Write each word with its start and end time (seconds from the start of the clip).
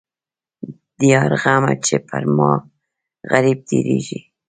د 0.97 0.99
یار 1.13 1.31
غمه 1.41 1.73
چې 1.85 1.95
پر 2.07 2.23
ما 2.37 2.51
غريب 3.31 3.59
تېرېږي. 3.69 4.19